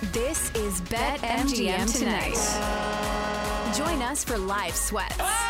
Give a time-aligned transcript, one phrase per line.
[0.00, 2.36] This is Bet MGM tonight.
[3.76, 5.16] Join us for live sweats.
[5.18, 5.48] Oh!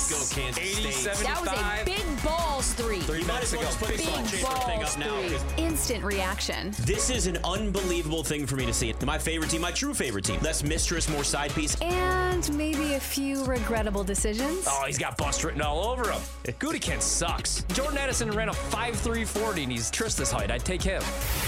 [0.00, 0.10] Yes.
[0.10, 0.92] Let's go, Kansas State.
[0.92, 1.24] 75.
[1.24, 3.18] That was a big balls three.
[3.18, 5.62] You might as well put the Big salt shaker thing balls up now.
[5.62, 6.72] Instant reaction.
[6.80, 8.94] This is an unbelievable thing for me to see.
[9.04, 10.40] My favorite team, my true favorite team.
[10.40, 11.76] Less mistress, more side piece.
[11.80, 14.64] And maybe a few regrettable decisions.
[14.68, 16.20] Oh, he's got bust written all over him.
[16.44, 17.64] Gudikin sucks.
[17.72, 20.50] Jordan Addison ran a 5'340 and he's Trysta's height.
[20.50, 21.02] I'd take him.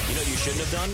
[0.09, 0.91] You know what you shouldn't have done?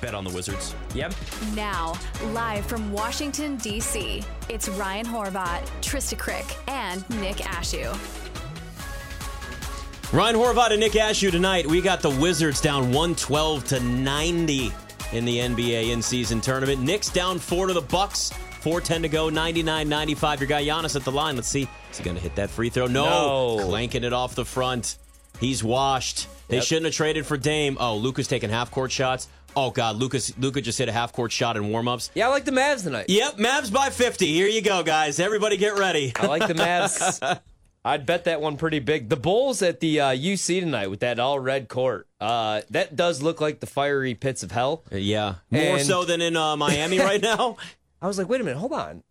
[0.00, 0.74] Bet on the Wizards.
[0.94, 1.12] Yep.
[1.54, 1.92] Now,
[2.32, 6.79] live from Washington, D.C., it's Ryan Horvath, Trysta Krick, and
[7.20, 7.96] Nick Ashooh.
[10.12, 11.66] Ryan Horvath and Nick Ashooh tonight.
[11.66, 14.72] We got the Wizards down 112 to 90
[15.12, 16.80] in the NBA in-season tournament.
[16.82, 18.30] Knicks down four to the Bucks.
[18.60, 20.40] 410 to go, 99-95.
[20.40, 21.36] Your guy Giannis at the line.
[21.36, 21.68] Let's see.
[21.92, 22.86] Is he going to hit that free throw?
[22.88, 23.56] No.
[23.58, 23.64] No.
[23.66, 24.96] Clanking it off the front.
[25.38, 26.26] He's washed.
[26.48, 26.64] They Yep.
[26.64, 27.78] shouldn't have traded for Dame.
[27.80, 29.28] Oh, Luka's taking half-court shots.
[29.56, 29.96] Oh, God.
[29.96, 32.10] Lucas, Luka just hit a half-court shot in warm-ups.
[32.14, 33.06] Yeah, I like the Mavs tonight.
[33.08, 34.26] Yep, Mavs by 50.
[34.26, 35.18] Here you go, guys.
[35.18, 36.12] Everybody get ready.
[36.16, 37.40] I like the Mavs.
[37.84, 39.08] I'd bet that one pretty big.
[39.08, 42.06] The Bulls at the uh, UC tonight with that all red court.
[42.20, 44.84] Uh, that does look like the fiery pits of hell.
[44.92, 45.36] Yeah.
[45.50, 47.56] More And- so than in uh, Miami right now.
[48.02, 49.02] I was like, wait a minute, hold on.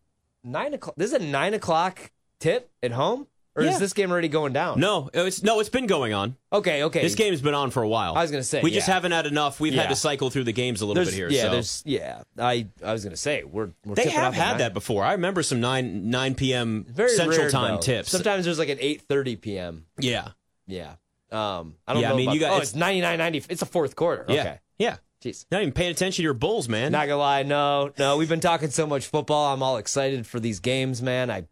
[0.43, 0.95] Nine o'clock.
[0.97, 3.71] This is a nine o'clock tip at home, or Yeah.
[3.71, 4.79] is this game already going down?
[4.79, 6.35] No, it's no, it's been going on.
[6.53, 7.01] Okay, okay.
[7.01, 8.15] This game's been on for a while.
[8.15, 9.59] I was gonna say, we just haven't had enough.
[9.59, 11.29] We've had to cycle through the games a little there's, bit here.
[11.29, 11.51] yeah, so.
[11.51, 12.21] there's yeah.
[12.37, 14.57] I I was gonna say we're, we're they have had nine.
[14.59, 15.03] that before.
[15.03, 16.85] I remember some nine nine p.m.
[16.89, 17.81] Very Central rare, Time though.
[17.81, 18.09] tips.
[18.11, 19.85] Sometimes there's like an eight thirty p.m.
[19.99, 20.29] yeah,
[20.67, 20.93] Yeah.
[21.31, 21.75] Um.
[21.87, 22.15] I don't Yeah, I know.
[22.17, 24.25] mean, about- you got- Oh, it's- it's 99 It's a fourth quarter.
[24.29, 24.59] yeah, Okay.
[24.79, 24.95] yeah.
[25.23, 25.45] Jeez.
[25.51, 26.91] Not even paying attention to your Bulls, man.
[26.93, 28.15] Not gonna lie, no, no.
[28.17, 29.53] We've been talking so much football.
[29.53, 31.29] I'm all excited for these games, man.
[31.29, 31.43] I,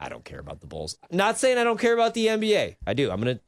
[0.00, 0.96] I don't care about the Bulls.
[1.10, 2.76] Not saying I don't care about the NBA.
[2.86, 3.10] I do.
[3.10, 3.40] I'm gonna, I'm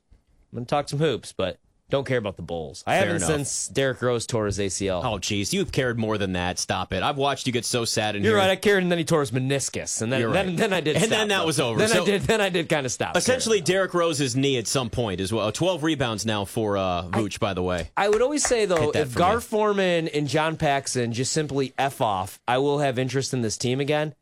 [0.55, 1.59] gonna talk some hoops, but
[1.91, 2.85] don't care about the Bulls.
[2.87, 3.31] I Fair haven't enough.
[3.31, 5.01] since Derrick Rose tore his ACL.
[5.05, 6.59] oh, jeez, you've cared more than that.
[6.61, 7.03] Stop it.
[7.03, 8.39] I've watched you get so sad in You're here.
[8.39, 8.51] right.
[8.51, 10.95] I cared, and then he tore his meniscus, and then You're then, then I did.
[10.97, 11.47] And stop, then that though.
[11.47, 11.79] was over.
[11.81, 12.23] Then So- I did.
[12.23, 13.17] Then I did kind of stop.
[13.17, 13.61] Essentially.
[13.61, 15.51] Derrick Rose's knee at some point as well.
[15.53, 17.91] Twelve rebounds now for uh, Vooch, by the way.
[17.97, 19.41] I would always say though, if Gar me.
[19.43, 23.81] Forman and John Paxson just simply f off, I will have interest in this team
[23.81, 24.15] again.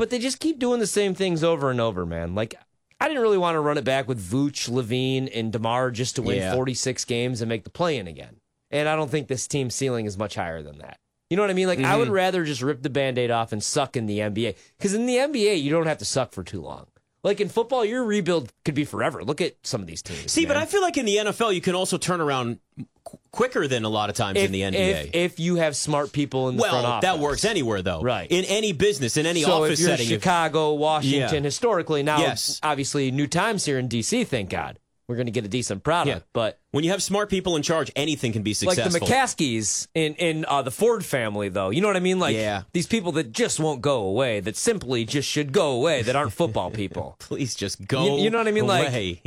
[0.00, 2.34] But they just keep doing the same things over and over, man.
[2.34, 2.54] Like
[2.98, 6.22] I didn't really want to run it back with Vooch, LaVine, and Demar just to
[6.22, 6.54] win Yeah.
[6.54, 8.36] 46 games and make the play in again.
[8.70, 10.96] And I don't think this team's ceiling is much higher than that.
[11.28, 11.66] You know what I mean?
[11.68, 11.98] Like I Mm-hmm.
[11.98, 14.56] would rather just rip the band-aid off and suck in the NBA.
[14.78, 16.86] Because in the NBA, you don't have to suck for too long.
[17.22, 19.22] Like in football, your rebuild could be forever.
[19.22, 20.32] Look at some of these teams.
[20.32, 20.56] See, but.
[20.56, 22.58] I feel like in the NFL, you can also turn around
[23.04, 24.74] qu- quicker than a lot of times in the NBA.
[25.08, 27.06] If, if you have smart people in the front well, office.
[27.08, 28.00] that works anywhere, though.
[28.00, 28.30] Right.
[28.30, 30.06] In any business, in any so office if you're setting.
[30.06, 31.40] if- Chicago, Washington, Yeah.
[31.40, 32.58] historically now, Yes.
[32.62, 34.24] obviously new times here in DC.
[34.26, 34.78] Thank God,
[35.10, 36.16] we're going to get a decent product.
[36.16, 36.22] Yeah.
[36.32, 38.92] But when you have smart people in charge, anything can be successful.
[38.92, 42.18] like the McCaskeys in in uh, the Ford family, though, you know what I mean?
[42.18, 42.62] Like Yeah.
[42.72, 46.32] these people that just won't go away, that simply just should go away, that aren't
[46.32, 47.16] football people.
[47.18, 48.16] Please just go.
[48.16, 48.66] You- you know what I mean?
[48.66, 49.22] Like- away.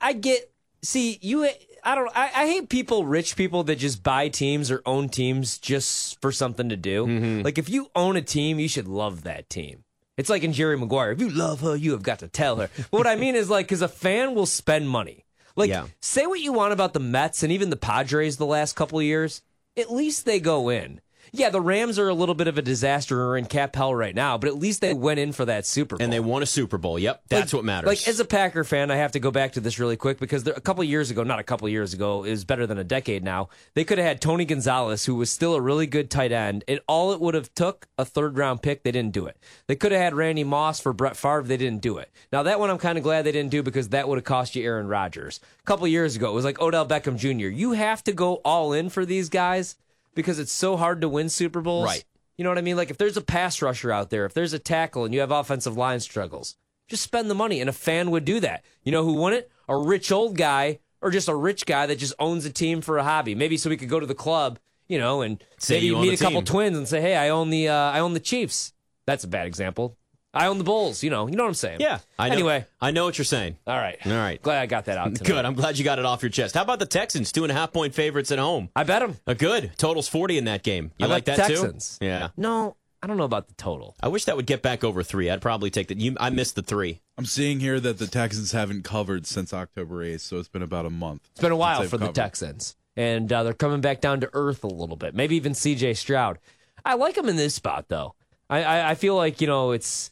[0.00, 0.50] I get.
[0.82, 1.48] See, you.
[1.84, 2.10] I don't.
[2.16, 6.32] I, I hate people, rich people that just buy teams or own teams just for
[6.32, 7.06] something to do.
[7.06, 7.42] Mm-hmm.
[7.42, 9.84] Like if you own a team, you should love that team.
[10.18, 11.12] It's like in Jerry Maguire.
[11.12, 12.68] If you love her, you have got to tell her.
[12.90, 15.24] But what I mean is like, because a fan will spend money.
[15.56, 15.86] Like, Yeah.
[16.00, 19.04] say what you want about the Mets and even the Padres the last couple of
[19.04, 19.42] years.
[19.76, 21.00] At least they go in.
[21.32, 24.14] Yeah, the Rams are a little bit of a disaster or in cap hell right
[24.14, 26.04] now, but at least they went in for that Super Bowl.
[26.04, 26.98] and they won a Super Bowl.
[26.98, 27.86] Yep, that's Like- what matters.
[27.88, 30.44] Like as a Packer fan, I have to go back to this really quick because
[30.44, 33.22] there, a couple years ago, not a couple years ago, is better than a decade
[33.24, 33.48] now.
[33.74, 36.80] They could have had Tony Gonzalez, who was still a really good tight end, and
[36.86, 38.82] all it would have took a third round pick.
[38.82, 39.36] They didn't do it.
[39.66, 41.42] They could have had Randy Moss for Brett Favre.
[41.42, 42.10] They didn't do it.
[42.32, 44.56] Now that one, I'm kind of glad they didn't do because that would have cost
[44.56, 45.40] you Aaron Rodgers.
[45.60, 47.48] A couple years ago, it was like Odell Beckham Jr.
[47.48, 49.76] You have to go all in for these guys
[50.18, 51.86] because it's so hard to win Super Bowls.
[51.86, 52.04] Right.
[52.36, 52.76] You know what I mean?
[52.76, 55.30] Like if there's a pass rusher out there, if there's a tackle and you have
[55.30, 56.56] offensive line struggles,
[56.88, 57.60] just spend the money.
[57.60, 58.64] And a fan would do that.
[58.82, 59.48] You know who won it?
[59.68, 62.98] A rich old guy or just a rich guy that just owns a team for
[62.98, 63.36] a hobby.
[63.36, 64.58] Maybe so he could go to the club,
[64.88, 67.50] you know, and Say maybe you meet a couple twins and say, "Hey, I own
[67.50, 68.72] the uh, I own the Chiefs."
[69.06, 69.96] That's a bad example.
[70.38, 71.02] I own the Bulls.
[71.02, 71.80] You know, you know what I'm saying?
[71.80, 73.56] yeah, I know, Anyway, I know what you're saying.
[73.66, 74.40] all right, All right.
[74.40, 75.04] Glad I got that out.
[75.16, 75.26] Tonight.
[75.26, 75.44] Good.
[75.44, 76.54] I'm glad you got it off your chest.
[76.54, 77.32] How about the Texans?
[77.32, 78.70] Two and a half point favorites at home.
[78.76, 79.16] I bet them.
[79.26, 80.92] A good totals 40 in that game.
[80.98, 81.98] You I like bet that the Texans.
[81.98, 82.06] too?
[82.06, 82.28] Yeah.
[82.36, 83.94] No, I don't know about the total.
[84.02, 85.28] I wish that would get back over three.
[85.30, 85.98] I'd probably take that.
[85.98, 87.00] You, I missed the three.
[87.16, 90.86] I'm seeing here that the Texans haven't covered since October 8th, so it's been about
[90.86, 91.28] a month.
[91.32, 92.12] It's been a while for they've the.
[92.12, 95.14] Texans, and uh, they're coming back down to earth a little bit.
[95.14, 95.94] Maybe even C.J.
[95.94, 96.38] Stroud.
[96.84, 98.14] I like him in this spot though.
[98.48, 100.10] I I, I feel like you know it's.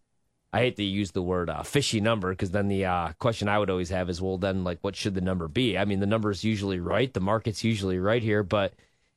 [0.56, 3.58] I hate to use the word uh, fishy number because then the uh, question I
[3.58, 5.76] would always have is, well, then like what should the number be?
[5.76, 8.72] I mean, the number is usually right, the market's usually right here, but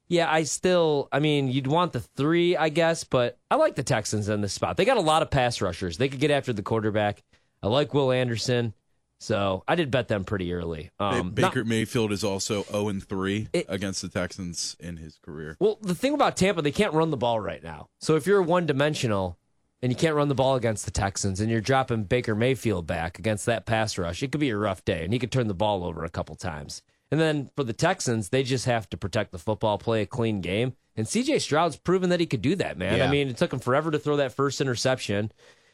[0.10, 3.84] Yeah, I still, I mean, you'd want the three, I guess, but I like the
[3.84, 4.76] Texans in this spot.
[4.76, 5.98] They got a lot of pass rushers.
[5.98, 7.24] They could get after the quarterback.
[7.64, 8.74] I like Will Anderson,
[9.20, 10.92] so I did bet them pretty early.
[11.00, 15.56] Um, not- Baker Mayfield is also 0 and 3 against the Texans in his career.
[15.60, 17.88] well, the thing about Tampa, they can't run the ball right now.
[18.02, 19.39] So if you're one dimensional
[19.82, 23.18] and you can't run the ball against the Texans and you're dropping Baker Mayfield back
[23.20, 25.54] against that pass rush, it could be a rough day and he could turn the
[25.54, 26.82] ball over a couple times.
[27.12, 30.42] And then for the Texans, they just have to protect the football, play a clean
[30.42, 30.74] game.
[30.96, 32.98] And CJ Stroud's proven that he could do that, man.
[32.98, 33.08] Yeah.
[33.08, 35.32] I mean, it took him forever to throw that first interception.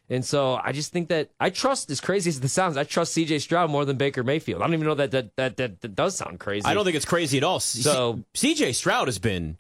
[0.08, 3.18] And so I just think that I trust, as crazy as this sounds, I trust
[3.18, 4.62] CJ Stroud more than Baker Mayfield.
[4.62, 6.66] I don't even know that that, that, that, that does sound crazy.
[6.66, 7.60] I don't think it's crazy at all.
[7.60, 9.58] C- So- CJ Stroud has been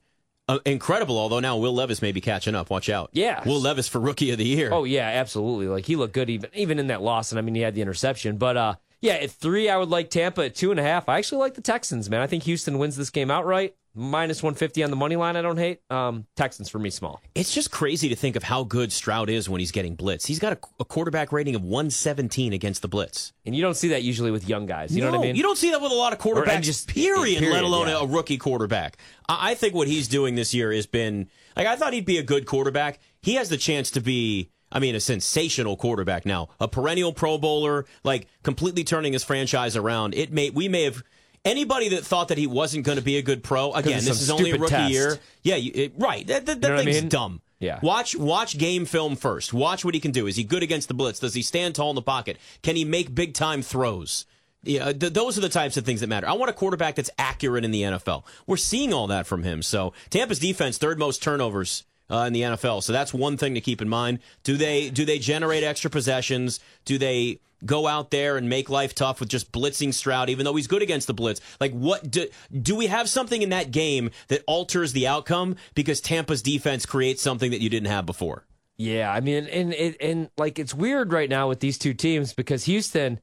[0.47, 2.69] uh, incredible, although now Will Levis may be catching up.
[2.69, 3.09] Watch out.
[3.13, 3.41] Yeah.
[3.47, 4.71] Will Levis for rookie of the year.
[4.71, 5.67] Oh yeah, absolutely.
[5.67, 7.81] Like he looked good even even in that loss, and I mean he had the
[7.81, 8.37] interception.
[8.37, 10.45] But uh, yeah, at three I would like Tampa.
[10.45, 12.09] At two and a half, I actually like the Texans.
[12.09, 13.75] Man, I think Houston wins this game outright.
[13.97, 15.37] Minus one fifty on the money line.
[15.37, 15.79] I don't hate.
[15.89, 17.21] Um, Texans for me, small.
[17.33, 20.25] It's just crazy to think of how good Stroud is when he's getting blitz.
[20.25, 23.31] He's got a, a quarterback rating of 117 against the blitz.
[23.45, 24.93] And you don't see that usually with young guys.
[24.93, 25.35] You know what I mean?
[25.37, 27.87] You don't see that with a lot of Or- quarterbacks, just- period, period, let alone
[27.87, 28.01] yeah.
[28.01, 28.97] a rookie quarterback.
[29.29, 32.17] I, I think what he's doing this year has been like I thought he'd be
[32.17, 32.99] a good quarterback.
[33.21, 34.49] He has the chance to be.
[34.71, 39.77] I mean, a sensational quarterback now, a perennial Pro Bowler, like completely turning his franchise
[39.77, 40.13] around.
[40.15, 41.01] It may we may have
[41.45, 43.71] anybody that thought that he wasn't going to be a good pro.
[43.71, 44.91] Again, this is only a rookie test.
[44.91, 45.19] year.
[45.43, 46.25] Yeah, you, it, right.
[46.27, 47.09] That, that, that know what I thing's mean?
[47.09, 47.41] dumb.
[47.59, 47.79] Yeah.
[47.81, 49.53] Watch watch game film first.
[49.53, 50.27] Watch what he can do.
[50.27, 51.19] Is he good against the blitz?
[51.19, 52.37] Does he stand tall in the pocket?
[52.63, 54.25] Can he make big time throws?
[54.63, 56.27] Yeah, uh, th- those are the types of things that matter.
[56.27, 58.23] I want a quarterback that's accurate in the NFL.
[58.47, 59.61] We're seeing all that from him.
[59.61, 62.83] So Tampa's defense, third most turnovers uh, in the NFL.
[62.83, 64.19] So that's one thing to keep in mind.
[64.43, 66.59] Do they do they generate extra possessions?
[66.85, 70.55] Do they go out there and make life tough with just blitzing Stroud, even though
[70.55, 71.41] he's good against the blitz?
[71.59, 72.27] Like, what do,
[72.61, 77.21] do we have something in that game that alters the outcome because Tampa's defense creates
[77.21, 78.45] something that you didn't have before?
[78.77, 82.33] Yeah, I mean, and and, and like it's weird right now with these two teams
[82.33, 83.21] because Houston,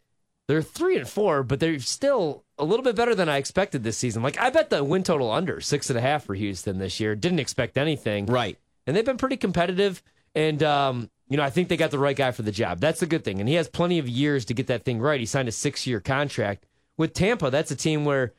[0.49, 3.99] they're three and four, but they're still a little bit better than I expected this
[3.99, 4.23] season.
[4.23, 7.15] Like I bet the win total under six and a half for Houston this year.
[7.15, 8.25] Didn't expect anything.
[8.27, 8.57] Right.
[8.87, 10.03] And they've been pretty competitive.
[10.35, 12.81] And um, you know, I think they got the right guy for the job.
[12.81, 13.41] That's the good thing.
[13.41, 15.21] And he has plenty of years to get that thing right.
[15.21, 17.51] He signed a six-year contract with Tampa.
[17.51, 18.33] That's a team where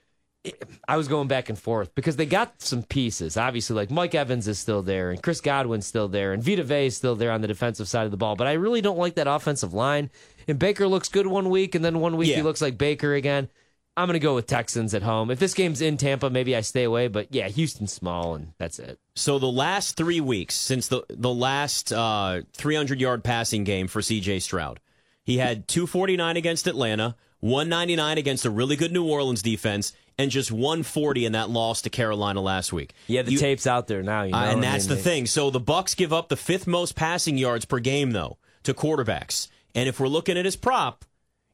[0.44, 3.38] it- I was going back and forth because they got some pieces.
[3.38, 6.88] Obviously, like Mike Evans is still there, and Chris Godwin's still there, and Vita Vea
[6.88, 8.36] is still there on the defensive side of the ball.
[8.36, 10.10] But I really don't like that offensive line.
[10.48, 12.38] And Baker looks good one week, and then one week Yeah.
[12.38, 13.50] he looks like Baker again.
[13.96, 15.30] I'm going to go with Texans at home.
[15.30, 17.08] If this game's in Tampa, maybe I stay away.
[17.08, 19.00] But yeah, Houston's small, and that's it.
[19.16, 24.02] So the last three weeks since the the last uh, 300 yard passing game for
[24.02, 24.40] C.J.
[24.40, 24.80] Stroud,
[25.24, 30.52] he had 249 against Atlanta, 199 against a really good New Orleans defense, and just
[30.52, 32.94] 140 in that loss to Carolina last week.
[33.08, 34.24] Yeah, the You- tape's out there now.
[34.24, 34.38] You know?
[34.38, 35.26] Uh, and that's mean, the thing.
[35.28, 39.50] So the Bucks give up the fifth most passing yards per game though to quarterbacks.
[39.76, 41.06] And if we're looking at his prop,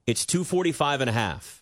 [0.06, 1.59] it's 245 and a half.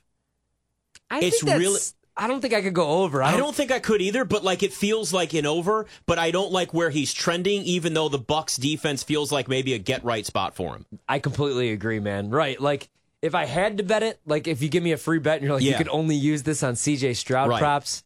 [1.10, 1.80] I It's think that's- really-
[2.20, 3.22] I don't think I could go over.
[3.22, 5.86] I I don't, don't think I could either, but like it feels like an over,
[6.08, 9.74] but I don't like where he's trending even though the Bucks defense feels like maybe
[9.74, 10.88] a get right spot for him.
[11.08, 12.32] I completely agree, man.
[12.32, 12.60] Right?
[12.60, 12.90] Like
[13.22, 15.44] if I had to bet it, like if you give me a free bet and
[15.46, 17.60] you're like you could only use this on CJ Stroud Right.
[17.60, 18.04] props,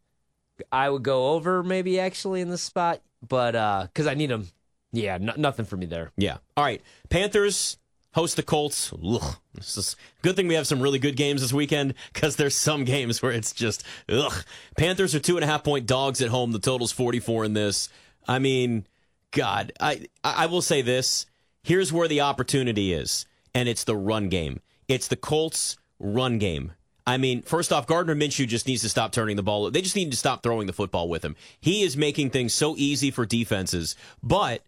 [0.74, 4.50] I would go over maybe actually in this spot, but uh cuz I need him.
[4.91, 6.12] Yeah, no, nothing for me there.
[6.17, 6.39] Yeah.
[6.58, 6.81] All right.
[7.10, 7.77] Panthers
[8.13, 8.94] host the Colts.
[8.94, 9.36] Ugh.
[9.53, 12.84] This is good thing we have some really good games this weekend because there's some
[12.84, 14.44] games where it's just ugh.
[14.77, 16.51] Panthers are two and a half point dogs at home.
[16.51, 17.89] The total's 44 in this.
[18.27, 18.88] I mean,
[19.32, 21.25] God, I I will say this.
[21.63, 24.62] Here's where the opportunity is, and it's the run game.
[24.88, 26.74] It's the Colts run game.
[27.06, 29.70] I mean, first off, Gardner Minshew just needs to stop turning the ball.
[29.72, 31.36] They just need to stop throwing the football with him.
[31.60, 34.63] He is making things so easy for defenses, but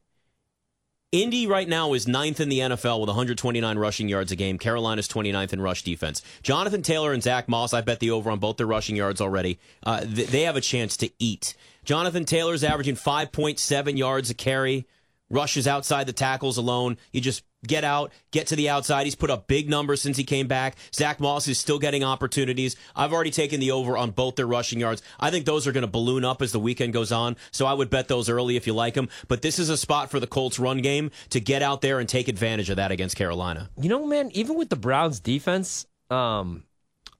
[1.13, 4.57] Indy right now is ninth in the NFL with 129 rushing yards a game.
[4.57, 6.23] Carolina's 29th in rush defense.
[6.41, 9.59] Jonathan Taylor and Zach Moss, I bet the over on both their rushing yards already.
[9.83, 11.53] Uh, th- they have a chance to eat.
[11.85, 14.87] Jonathan Taylor's averaging 5.7 yards a carry.
[15.29, 16.97] Rushes outside the tackles alone.
[17.11, 19.05] You just get out, get to the outside.
[19.05, 20.75] He's put up big numbers since he came back.
[20.93, 22.75] Zach Moss is still getting opportunities.
[22.95, 25.01] I've already taken the over on both their rushing yards.
[25.19, 27.35] I think those are going to balloon up as the weekend goes on.
[27.51, 29.09] So I would bet those early if you like them.
[29.27, 32.07] But this is a spot for the Colts run game to get out there and
[32.07, 33.69] take advantage of that against Carolina.
[33.77, 36.63] You know, man, even with the Browns defense, um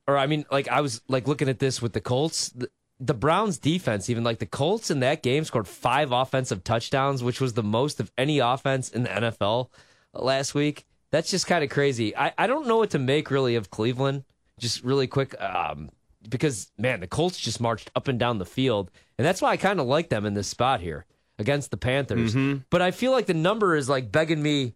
[0.08, 2.70] or I mean like I was like looking at this with the Colts, the,
[3.00, 7.42] the Browns defense, even like the Colts in that game scored 5 offensive touchdowns, which
[7.42, 9.70] was the most of any offense in the NFL
[10.14, 10.86] last week.
[11.12, 12.16] That's just kind of crazy.
[12.16, 14.24] I, I don't know what to make really of Cleveland.
[14.60, 15.90] Just really quick, um,
[16.28, 19.58] because man, the Colts just marched up and down the field, and that's why I
[19.58, 21.06] kind of like them in this spot here
[21.40, 22.36] against the Panthers.
[22.70, 24.76] But I feel like the number is like begging me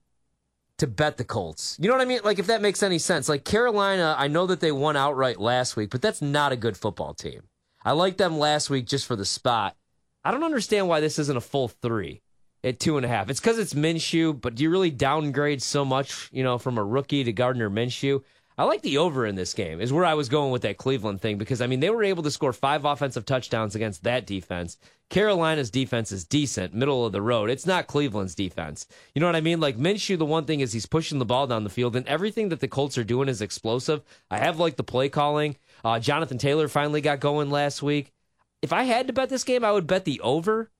[0.79, 1.77] to bet the Colts.
[1.79, 2.21] You know what I mean?
[2.23, 3.29] Like if that makes any sense.
[3.29, 6.77] Like Carolina, I know that they won outright last week, but that's not a good
[6.77, 7.43] football team.
[7.83, 9.75] I like them last week just for the spot.
[10.23, 12.21] I don't understand why this isn't a full three
[12.63, 13.29] at two and a half.
[13.29, 16.83] It's because it's Minshew, but do you really downgrade so much, you know, from a
[16.83, 18.23] rookie to Gardner Minshew?
[18.59, 21.21] I like the over in this game, is where I was going with that Cleveland
[21.21, 24.77] thing, because, I mean, they were able to score five offensive touchdowns against that defense.
[25.11, 27.51] Carolina's defense is decent, middle of the road.
[27.51, 28.87] It's not Cleveland's defense.
[29.13, 29.59] You know what I mean?
[29.59, 32.49] Like, Minshew, the one thing is he's pushing the ball down the field, and everything
[32.49, 34.01] that the Colts are doing is explosive.
[34.31, 35.57] I have liked the play calling.
[35.85, 38.11] Uh, Jonathan Taylor finally got going last week.
[38.63, 40.71] If I had to bet this game, I would bet the over.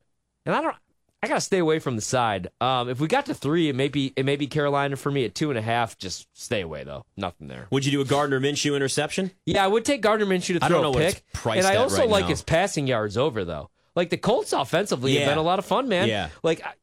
[0.48, 0.76] And I don't.
[1.24, 2.50] I gotta stay away from the side.
[2.62, 5.26] Um, if we got to three, it may be it may be Carolina for me
[5.26, 5.98] at two and a half.
[5.98, 7.06] Just stay away though.
[7.18, 7.68] Nothing there.
[7.72, 9.32] Would you do a Gardner Minshew interception?
[9.46, 11.34] Yeah, I would take Gardner Minshew to I throw don't know a what it's pick.
[11.34, 12.30] priced and I also right like now.
[12.30, 13.70] his passing yards over though.
[13.96, 15.22] Like the Colts offensively Yeah.
[15.22, 16.08] have been a lot of fun, man.
[16.08, 16.30] Yeah.
[16.44, 16.74] Like I-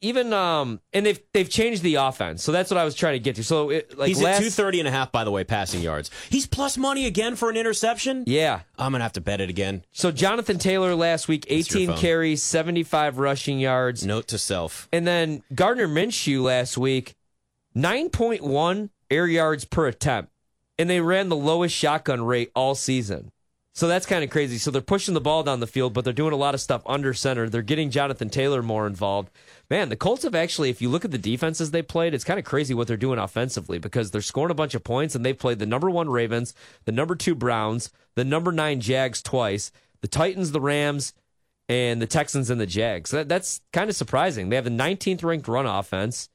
[0.00, 3.18] even um, and they've they've changed the offense, so that's what I was trying to
[3.18, 3.44] get to.
[3.44, 6.10] So it, like He's last, at 230 and a half, by the way, passing yards.
[6.28, 8.24] He's plus money again for an interception?
[8.26, 8.60] yeah.
[8.76, 9.84] I'm going to have to bet it again.
[9.92, 14.04] So Jonathan Taylor last week, 18 carries, 75 rushing yards.
[14.04, 14.88] Note to self.
[14.92, 17.14] And then Gardner Minshew last week,
[17.76, 20.32] 9.1 air yards per attempt.
[20.78, 23.30] And they ran the lowest shotgun rate all season.
[23.74, 24.58] So that's kind of crazy.
[24.58, 26.82] So they're pushing the ball down the field, but they're doing a lot of stuff
[26.86, 27.48] under center.
[27.48, 29.30] They're getting Jonathan Taylor more involved.
[29.68, 32.38] Man, the Colts have actually, if you look at the defenses they played, it's kind
[32.38, 35.32] of crazy what they're doing offensively because they're scoring a bunch of points and they
[35.32, 36.54] played the number one Ravens,
[36.84, 41.12] the number two Browns, the number nine Jags twice, the Titans, the Rams,
[41.68, 43.10] and the Texans and the Jags.
[43.10, 44.50] That, that's kind of surprising.
[44.50, 46.28] They have the 19th ranked run offense.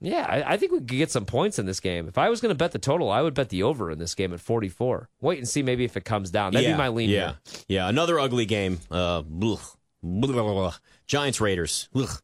[0.00, 2.08] Yeah, I, I think we could get some points in this game.
[2.08, 4.14] If I was going to bet the total, I would bet the over in this
[4.14, 5.08] game at 44.
[5.20, 6.52] Wait and see maybe if it comes down.
[6.52, 7.34] That'd yeah, be my lean Yeah.
[7.46, 7.60] here.
[7.68, 7.88] Yeah.
[7.88, 8.80] Another ugly game.
[8.90, 9.56] Uh, blah,
[10.02, 10.74] blah, blah.
[11.06, 11.88] Giants Raiders.
[11.94, 12.20] Ugh.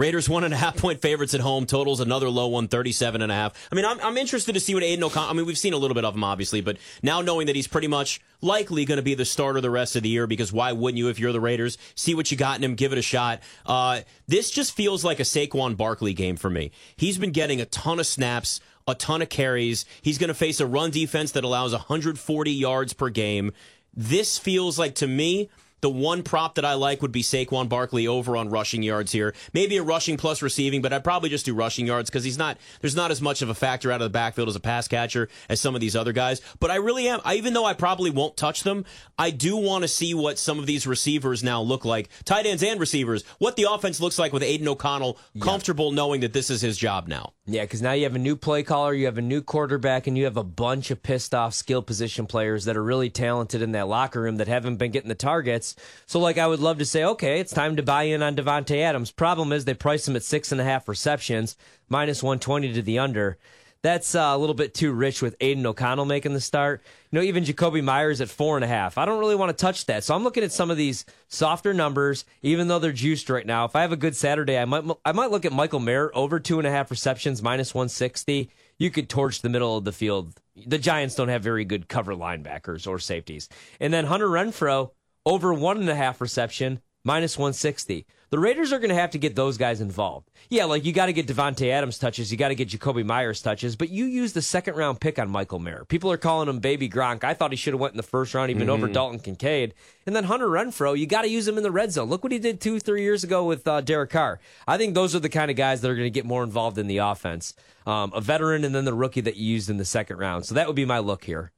[0.00, 1.66] Raiders one and a half point favorites at home.
[1.66, 3.68] Totals another low one, 37 and a half.
[3.70, 5.76] I mean, I'm, I'm interested to see what Aidan O'Connell, I mean, we've seen a
[5.76, 9.02] little bit of him, obviously, but now knowing that he's pretty much likely going to
[9.02, 11.40] be the starter the rest of the year, because why wouldn't you if you're the
[11.40, 11.76] Raiders?
[11.96, 13.40] See what you got in him, give it a shot.
[13.66, 16.70] Uh, this just feels like a Saquon Barkley game for me.
[16.96, 19.84] He's been getting a ton of snaps, a ton of carries.
[20.00, 23.52] He's going to face a run defense that allows 140 yards per game.
[23.94, 28.06] This feels like, to me, the one prop that I like would be Saquon Barkley
[28.06, 29.34] over on rushing yards here.
[29.52, 32.58] Maybe a rushing plus receiving, but I'd probably just do rushing yards because he's not.
[32.80, 35.28] There's not as much of a factor out of the backfield as a pass catcher
[35.48, 36.40] as some of these other guys.
[36.58, 37.20] But I really am.
[37.24, 38.84] I, even though I probably won't touch them,
[39.18, 42.62] I do want to see what some of these receivers now look like, tight ends
[42.62, 43.24] and receivers.
[43.38, 47.08] What the offense looks like with Aidan O'Connell, comfortable knowing that this is his job
[47.08, 47.32] now.
[47.46, 50.16] Yeah, because now you have a new play caller, you have a new quarterback, and
[50.16, 53.72] you have a bunch of pissed off skill position players that are really talented in
[53.72, 55.69] that locker room that haven't been getting the targets.
[56.06, 58.80] So, like, I would love to say, okay, it's time to buy in on Davante
[58.80, 59.10] Adams.
[59.10, 61.56] Problem is, they price him at six and a half receptions,
[61.88, 63.38] minus 120 to the under.
[63.82, 66.82] That's uh, a little bit too rich with Aidan O'Connell making the start.
[67.10, 68.98] You know, even Jakobi Meyers at four and a half.
[68.98, 70.04] I don't really want to touch that.
[70.04, 73.64] So I'm looking at some of these softer numbers, even though they're juiced right now.
[73.64, 76.38] If I have a good Saturday, I might I might look at Michael Mayer over
[76.38, 78.50] two and a half receptions, minus 160.
[78.78, 80.38] You could torch the middle of the field.
[80.66, 83.48] The Giants don't have very good cover linebackers or safeties.
[83.78, 84.90] And then Hunter Renfrow
[85.26, 88.06] over one and a half reception, minus 160.
[88.30, 90.30] The Raiders are going to have to get those guys involved.
[90.50, 93.42] Yeah, like you got to get Davante Adams touches, you got to get Jakobi Meyers
[93.42, 95.84] touches, but you used the second round pick on Michael Mayer.
[95.88, 97.24] People are calling him Baby Gronk.
[97.24, 99.74] I thought he should have went in the first round, even over Dalton Kincaid.
[100.06, 102.08] And then Hunter Renfrow, you got to use him in the red zone.
[102.08, 104.38] Look what he did two, three years ago with uh, Derek Carr.
[104.68, 106.78] I think those are the kind of guys that are going to get more involved
[106.78, 107.54] in the offense.
[107.84, 110.46] Um, a veteran and then the rookie that you used in the second round.
[110.46, 111.50] So that would be my look here.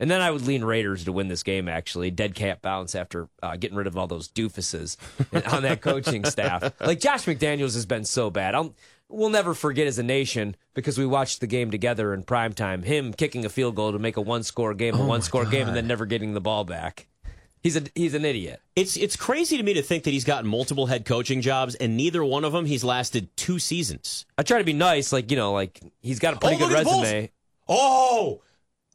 [0.00, 2.10] And then I would lean Raiders to win this game, actually.
[2.10, 4.96] Dead cat bounce after uh, getting rid of all those doofuses
[5.52, 6.72] on that coaching staff.
[6.80, 8.54] Like Josh McDaniels has been so bad.
[8.56, 8.74] I'll,
[9.08, 12.82] we'll never forget as a nation because we watched the game together in primetime.
[12.84, 15.68] Him kicking a field goal to make a one score game, a one score game,
[15.68, 17.06] and then never getting the ball back.
[17.62, 18.60] He's a he's an idiot.
[18.76, 21.96] It's it's crazy to me to think that he's gotten multiple head coaching jobs, and
[21.96, 24.26] neither one of them he's lasted two seasons.
[24.36, 26.68] I try to be nice, like you know, like he's got a pretty Oh, good
[26.70, 27.02] look at the Bulls.
[27.04, 27.30] resume.
[27.66, 28.42] Oh,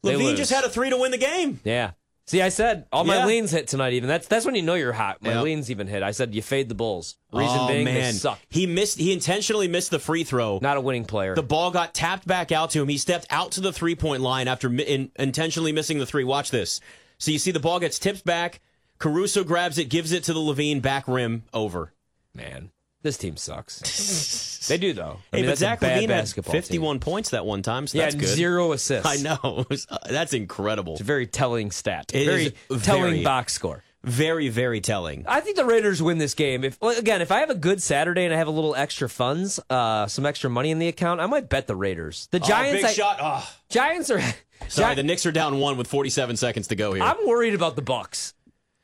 [0.04, 1.60] LaVine just had a three to win the game.
[1.64, 1.92] Yeah.
[2.26, 3.26] See, I said all my Yeah.
[3.26, 3.92] leans hit tonight.
[3.92, 5.20] Even that's that's when you know you're hot.
[5.20, 5.42] My Yeah.
[5.42, 6.02] leans even hit.
[6.04, 7.16] I said you fade the Bulls.
[7.32, 7.94] Reason oh, being, man.
[7.94, 8.38] they suck.
[8.48, 8.98] He missed.
[8.98, 10.60] He intentionally missed the free throw.
[10.62, 11.34] Not a winning player.
[11.34, 12.88] The ball got tapped back out to him.
[12.88, 16.22] He stepped out to the three point line after mi- in, intentionally missing the three.
[16.22, 16.80] Watch this.
[17.18, 18.60] So you see the ball gets tipped back.
[19.00, 21.92] Caruso grabs it, gives it to the LaVine back rim over.
[22.32, 22.70] Man,
[23.02, 24.66] This team sucks.
[24.68, 25.18] they do though.
[25.32, 26.62] I Hey, mean, but Zach LaVine had basketball team.
[26.62, 28.28] 51 points that one time, so Yeah, that's good.
[28.28, 29.06] zero assists.
[29.08, 29.64] I know.
[30.10, 30.92] That's incredible.
[30.94, 32.12] It's a very telling stat.
[32.14, 33.82] It very telling very- box score.
[34.02, 35.26] Very, very telling.
[35.28, 36.64] I think the Raiders win this game.
[36.64, 39.60] If again, if I have a good Saturday and I have a little extra funds,
[39.68, 42.26] uh, some extra money in the account, I might bet the Raiders.
[42.30, 43.18] The Giants, oh, big I- shot.
[43.20, 44.22] Oh, Giants are.
[44.68, 47.02] sorry, Gi- the Knicks are down one with 47 seconds to go here.
[47.04, 48.32] I'm worried about the Bucks.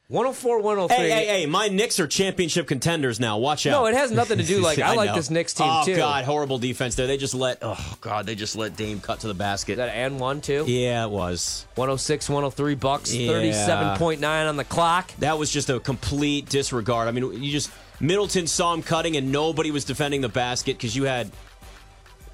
[0.08, 0.96] 104, 103.
[0.96, 1.46] hey, hey, hey!
[1.46, 3.38] My Knicks are championship contenders now.
[3.38, 3.72] Watch out.
[3.72, 4.60] No, it has nothing to do.
[4.66, 5.16] Like I, like know.
[5.16, 5.72] this Knicks team too.
[5.72, 5.96] oh, too.
[5.96, 7.08] God, horrible defense there.
[7.08, 7.58] They just let.
[7.62, 9.72] Oh God, they just let Dame cut to the basket.
[9.72, 10.64] Is that and one too.
[10.68, 11.66] yeah, it was.
[11.74, 13.14] 106, 103 Bucks.
[13.14, 13.32] Yeah.
[13.32, 15.12] 37.9 on the clock.
[15.16, 17.08] That was just a complete disregard.
[17.08, 17.70] I mean, you just
[18.00, 21.30] Middleton saw him cutting, and nobody was defending the basket because you had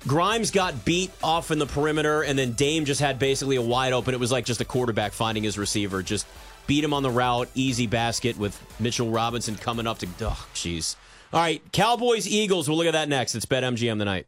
[0.06, 3.92] Grimes got beat off in the perimeter, and then Dame just had basically a wide
[3.92, 4.14] open.
[4.14, 6.26] It was like just a quarterback finding his receiver, just
[6.66, 10.06] beat him on the route, easy basket with Mitchell Robinson coming up to.
[10.20, 10.96] Oh, jeez.
[11.32, 12.68] All right, Cowboys Eagles.
[12.68, 13.34] We'll look at that next.
[13.34, 14.26] It's BetMGM tonight.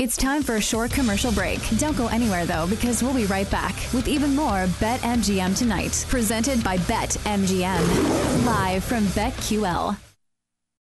[0.00, 1.60] It's time for a short commercial break.
[1.78, 6.64] Don't go anywhere though, because we'll be right back with even more BetMGM tonight, presented
[6.64, 9.96] by BetMGM, live from BetQL.